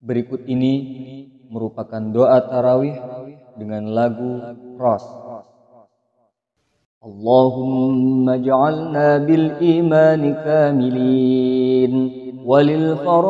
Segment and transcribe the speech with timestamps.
[0.00, 0.80] Berikut ini
[1.52, 2.96] merupakan doa tarawih
[3.60, 4.40] dengan lagu
[4.80, 5.04] Ros.
[7.04, 11.92] Allahumma ja'alna bil imani kamilin
[12.40, 13.28] walil fara'id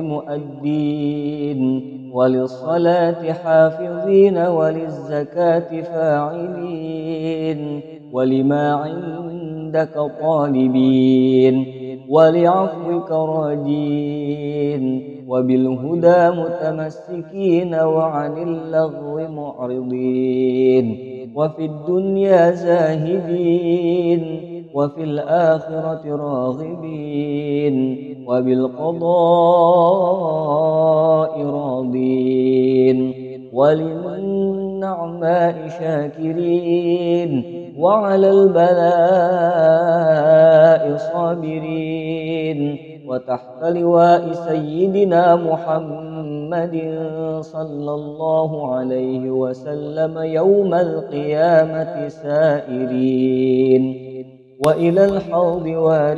[0.00, 1.60] muaddin
[2.08, 7.60] walil salati hafizin walil zakati fa'ilin
[8.08, 11.75] walima 'indaka talibin
[12.10, 20.98] ولعفوك راجين وبالهدى متمسكين وعن اللغو معرضين
[21.34, 24.22] وفي الدنيا زاهدين
[24.74, 27.96] وفي الآخرة راغبين
[28.28, 29.06] وبالقضاء
[31.42, 33.12] راضين
[33.52, 34.88] وللنعماء
[35.78, 37.44] شاكرين
[37.78, 39.66] وعلى البلاء
[40.96, 46.76] صابرين وتحت لواء سيدنا محمد
[47.40, 53.82] صلى الله عليه وسلم يوم القيامة سائرين
[54.66, 56.08] وإلى الحوض واردين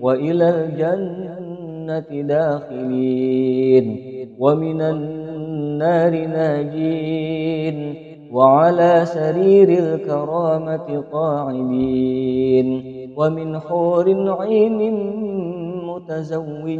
[0.00, 4.06] وإلى الجنة داخلين
[4.38, 14.94] ومن النار ناجين وعلى سرير الكرامة قاعدين ومن حور عين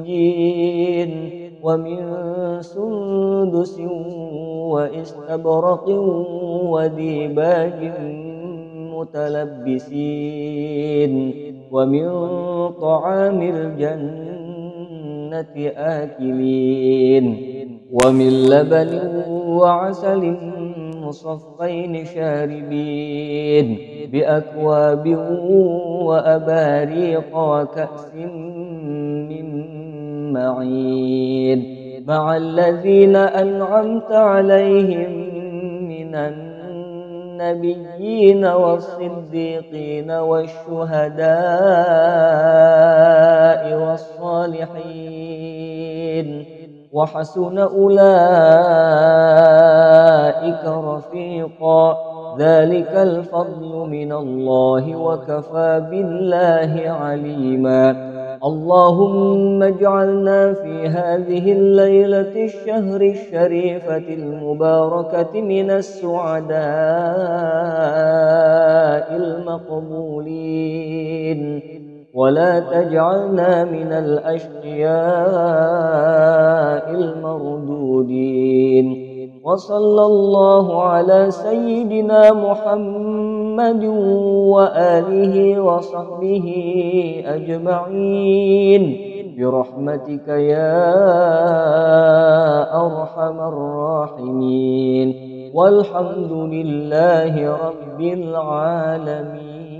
[0.06, 1.10] متزوجين
[1.62, 1.98] ومن
[2.60, 3.80] سندس
[4.70, 5.88] واستبرق
[6.72, 7.92] وديباج
[10.16, 11.12] متلبسين
[11.72, 12.08] ومن
[12.80, 14.66] طعام الجنة
[15.76, 17.56] آكلين
[17.92, 20.36] ومن لبن وعسل
[21.06, 23.78] مصفين شاربين
[24.12, 25.06] بأكواب
[26.06, 29.46] وأباريق وكأس من
[30.32, 31.76] معين
[32.06, 35.12] مع الذين أنعمت عليهم
[35.88, 36.14] من
[37.40, 41.26] النبيين والصديقين والشهداء
[43.82, 45.06] والصالحين.
[46.96, 47.96] وحسن أولئك
[50.66, 51.96] رفيقا.
[52.38, 58.16] ذلك الفضل من الله وكفى بالله عليما.
[58.44, 66.56] اللهم اجعلنا في هذه الليلة الشهر الشريفة المباركة من السعداء
[69.16, 70.75] المقبولين.
[72.16, 74.94] ولا تجعلنا من الأشقياء
[76.90, 78.86] المردودين
[79.44, 83.84] وصلى الله على سيدنا محمد
[84.54, 86.46] وآله وصحبه
[87.26, 88.82] أجمعين
[89.38, 90.84] برحمتك يا
[92.86, 95.08] أرحم الراحمين
[95.54, 99.75] والحمد لله رب العالمين